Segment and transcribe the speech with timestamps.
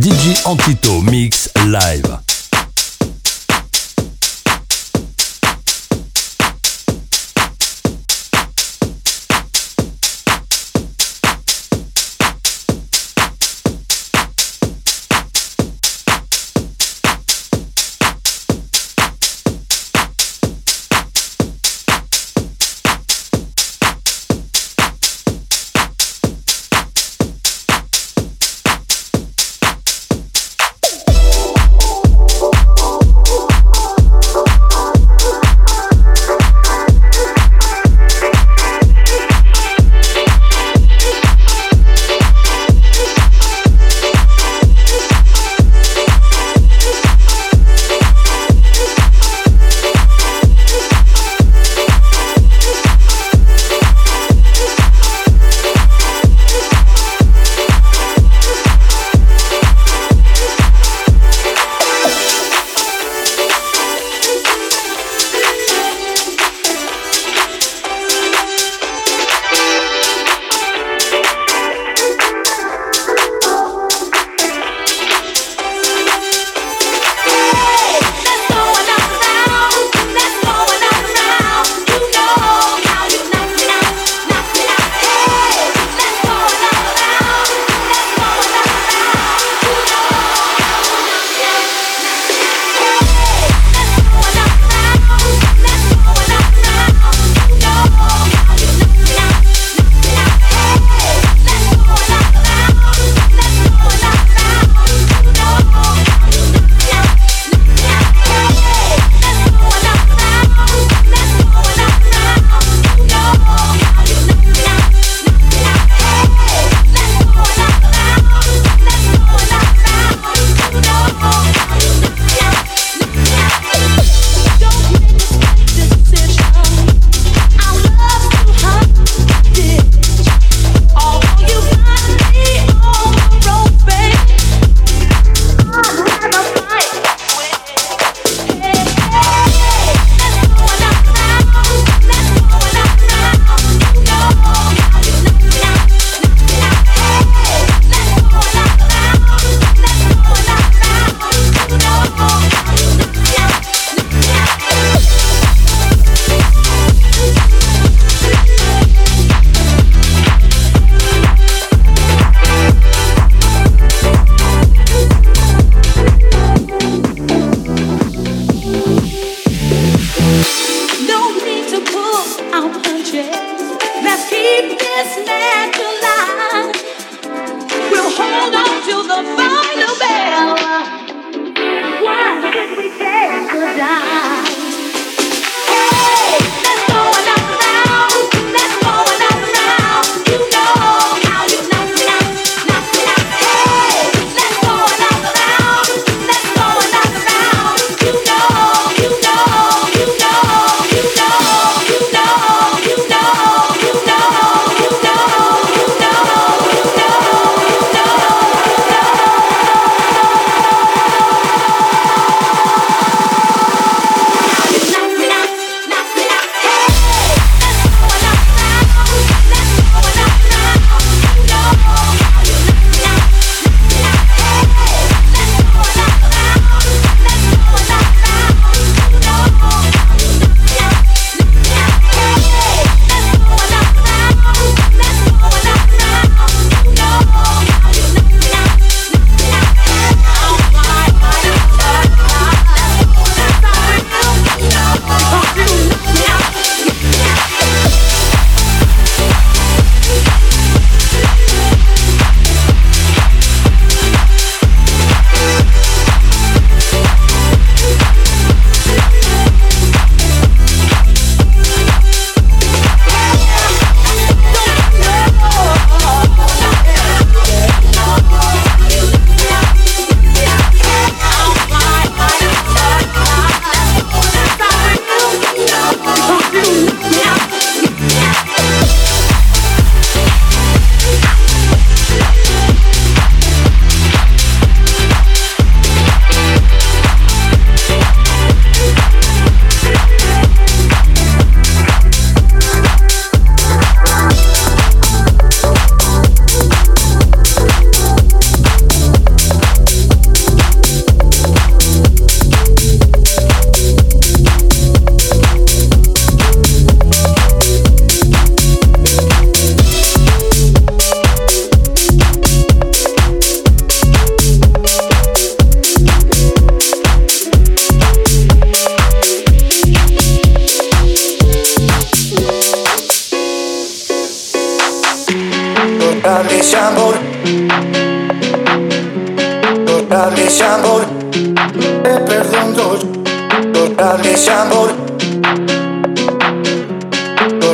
[0.00, 2.29] DJ Antito Mix Live.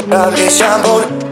[0.07, 1.26] Llorar ese amor,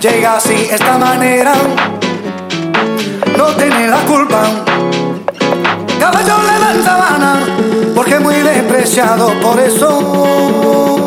[0.00, 1.54] llega así, esta manera,
[3.38, 4.42] no tiene la culpa.
[6.00, 7.46] Caballo levanta sabana,
[7.94, 11.03] porque muy despreciado, por eso.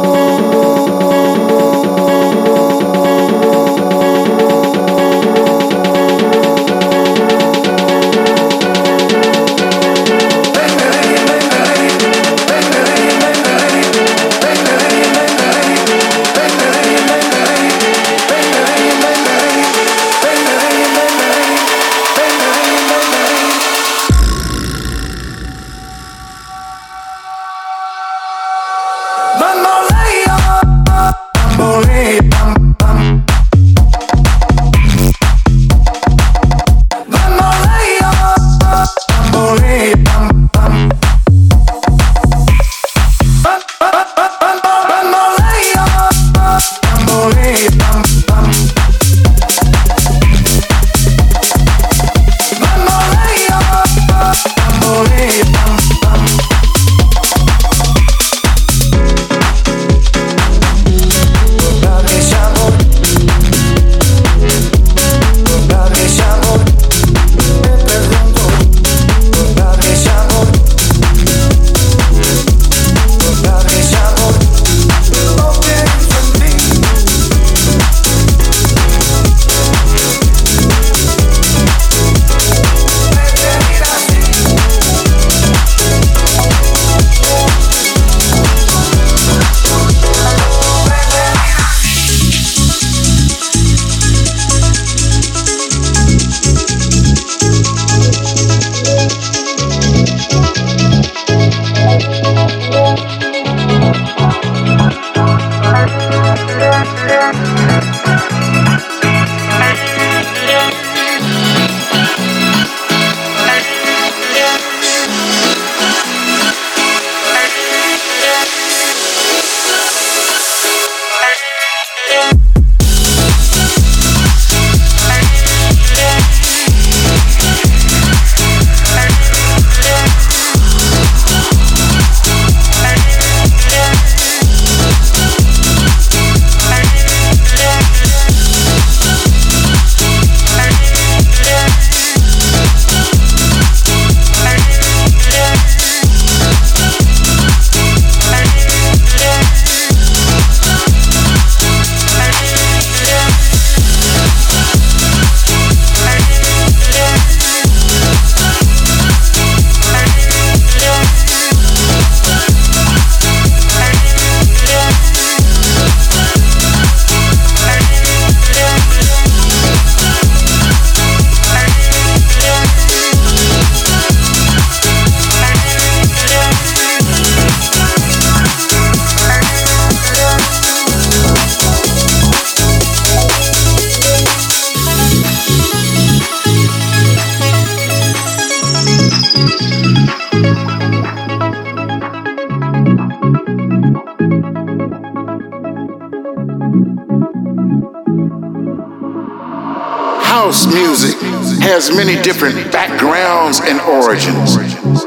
[204.08, 204.56] Origins,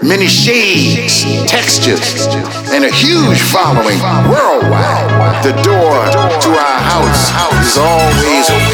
[0.02, 2.26] many shades, textures,
[2.68, 3.96] and a huge following
[4.28, 5.42] worldwide.
[5.42, 5.96] The door
[6.44, 7.32] to our house
[7.64, 8.69] is always open,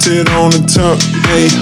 [0.00, 0.96] On the top.
[1.28, 1.52] Hey,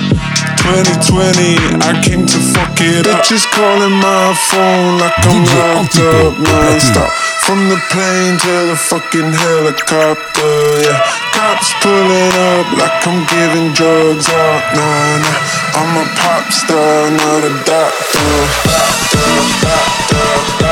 [0.62, 3.26] 2020, I came to fuck it up.
[3.26, 7.10] Bitches calling my phone like I'm locked up non-stop.
[7.42, 10.54] From the plane to the fucking helicopter,
[10.86, 11.02] yeah.
[11.34, 15.38] Cops pulling up like I'm giving drugs out, nah, nah.
[15.74, 18.30] I'm a pop star, not a doctor.
[18.70, 19.34] doctor,
[19.66, 20.67] doctor, doctor,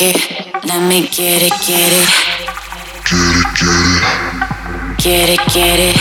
[0.00, 0.64] ticket.
[0.64, 2.08] Let me get it, get it.
[4.98, 5.94] Get it, get it.
[5.94, 5.99] Get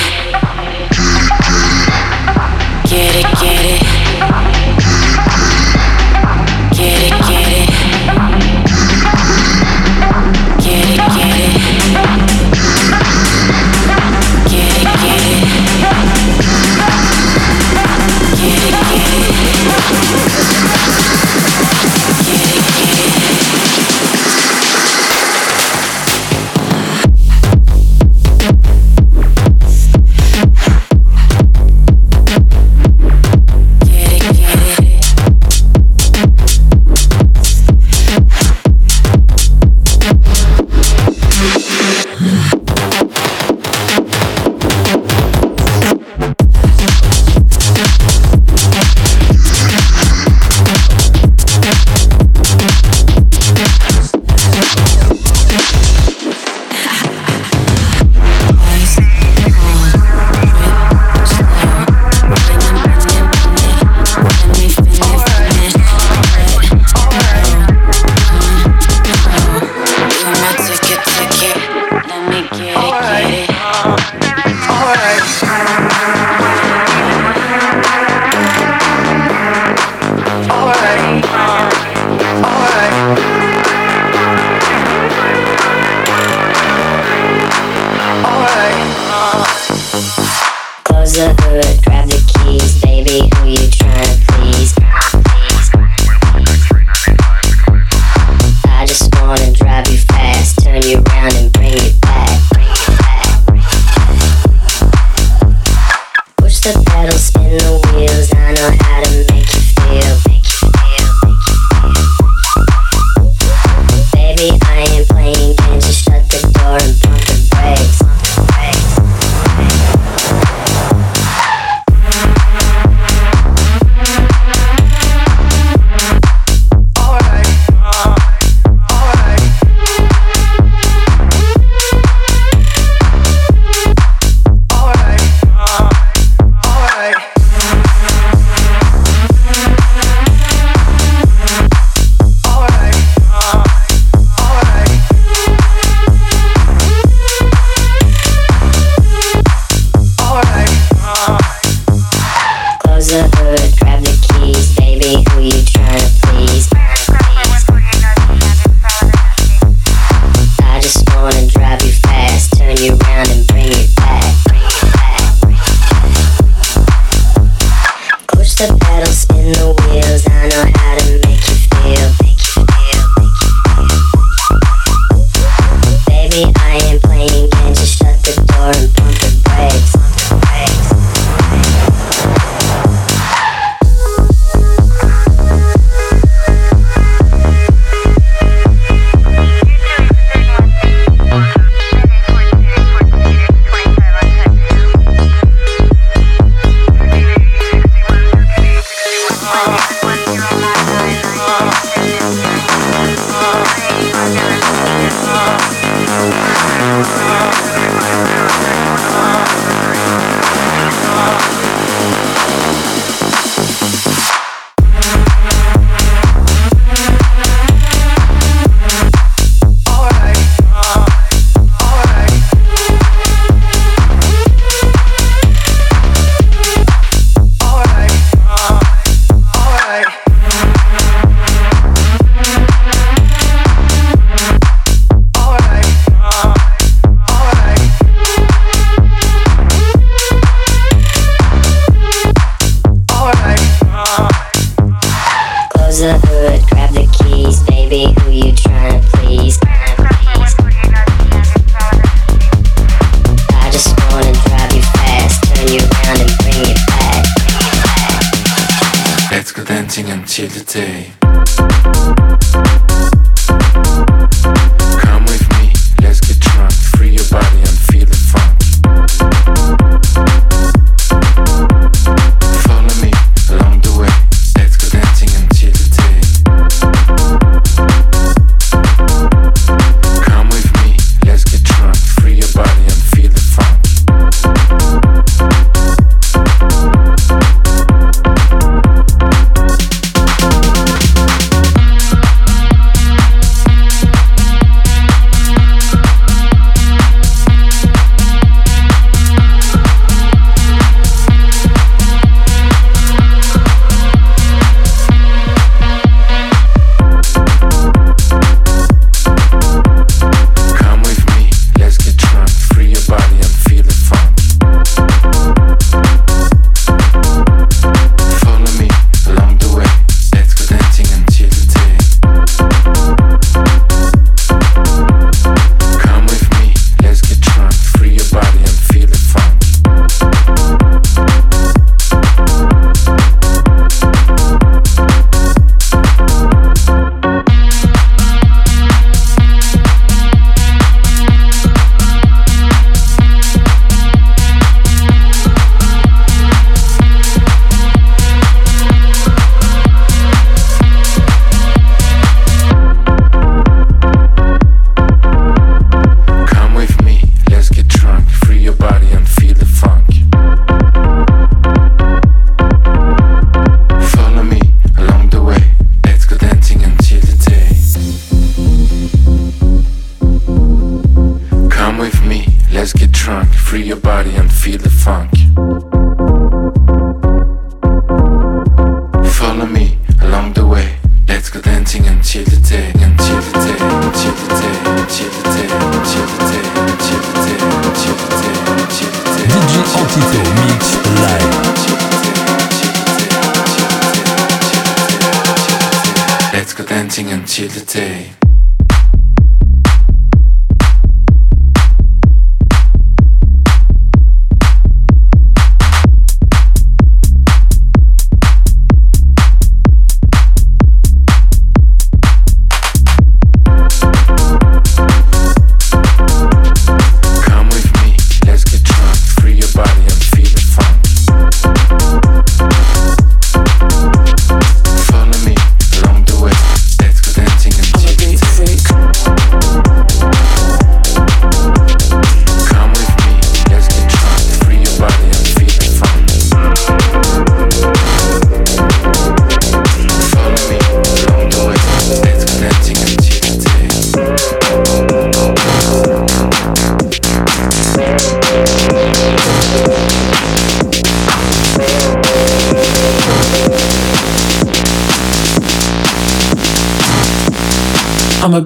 [396.52, 398.49] Let's go dancing until the day.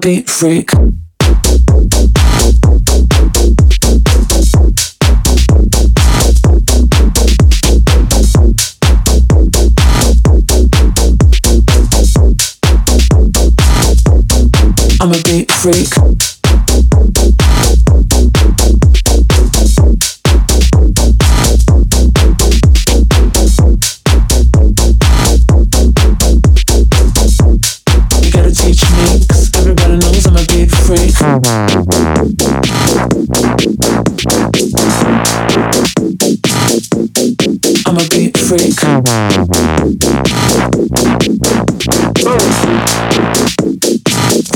[0.04, 0.70] Beat freak.
[15.00, 15.93] I'm a beat freak.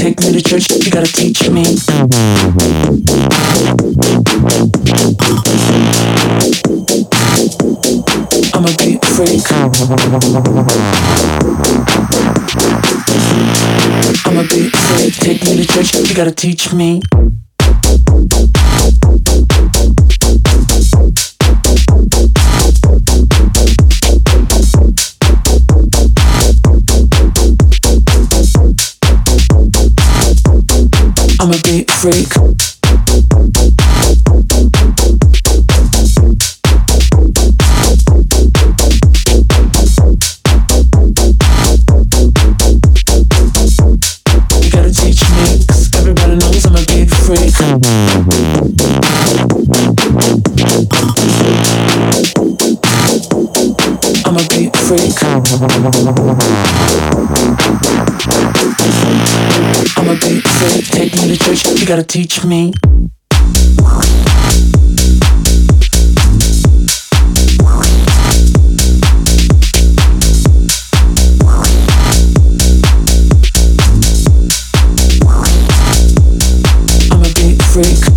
[0.08, 1.64] Take me to church, you gotta teach me.
[8.54, 9.44] I'm a beat freak.
[14.24, 14.72] I'm a freak.
[15.12, 17.02] Take me to church, you gotta teach me.
[31.98, 32.30] Freak.
[44.62, 47.54] You gotta teach me, 'cause everybody knows I'm a beat freak.
[54.24, 55.18] I'm a beat freak.
[60.08, 60.86] I'm a beat freak.
[60.86, 62.72] Take me to church, you gotta teach me.
[77.10, 78.07] I'm a beat freak.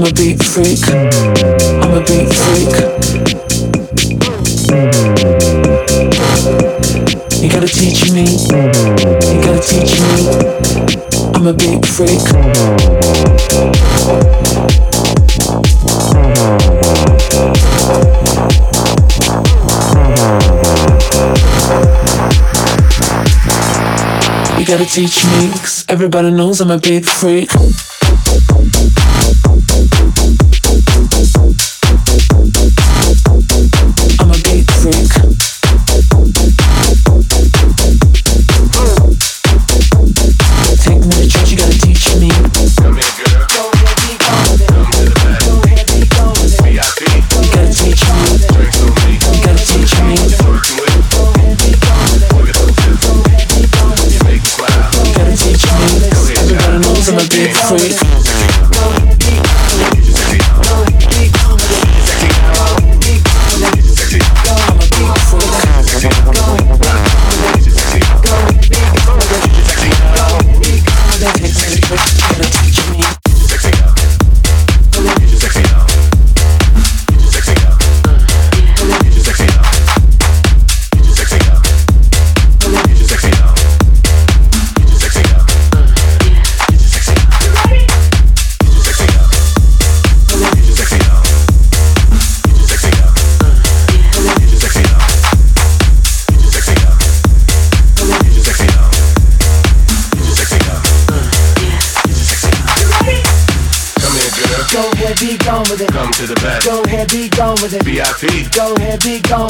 [0.00, 0.80] I'm a beat freak.
[0.88, 2.74] I'm a beat freak.
[7.42, 8.24] You gotta teach me.
[9.28, 10.16] You gotta teach me.
[11.34, 12.24] I'm a beat freak.
[24.58, 27.50] You gotta teach me, 'cause everybody knows I'm a beat freak.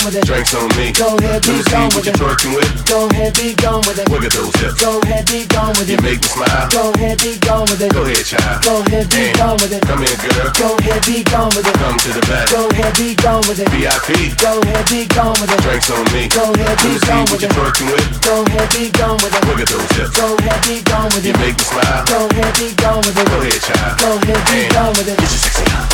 [0.01, 0.27] Gone with it.
[0.27, 0.93] Drinks on me.
[0.93, 2.17] Go ahead, be gone with it.
[2.17, 2.71] twerking with.
[2.89, 4.09] Go ahead, be gone with it.
[4.09, 4.81] Wiggle those hips.
[4.81, 6.69] Go ahead, be gone with You make me smile.
[6.71, 7.93] Go ahead, be gone with it.
[7.93, 8.65] Go ahead, child.
[8.65, 9.83] Go ahead, be gone with it.
[9.85, 10.49] Come here, girl.
[10.57, 11.77] Go ahead, be gone with it.
[11.77, 12.47] Come to the back.
[12.49, 13.69] Go ahead, be gone with it.
[13.69, 14.09] VIP.
[14.41, 15.61] Go ahead, be gone with it.
[15.61, 16.29] Drinks on me.
[16.33, 17.53] Go ahead, be gone with it.
[17.53, 18.07] twerking with.
[18.25, 19.43] Go ahead, be gone with it.
[19.45, 20.17] Wiggle those hips.
[20.17, 22.05] Go ahead, be gone with You make me smile.
[22.09, 23.27] Go ahead, be gone with it.
[23.29, 23.95] Go ahead, child.
[24.01, 25.17] Go ahead, be gone with it.
[25.19, 25.90] Get your sexy on.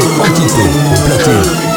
[0.00, 1.71] Platine.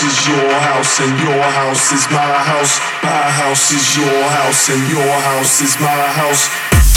[0.00, 2.80] House is your house and your house is my house.
[3.02, 6.89] My house is your house and your house is my house.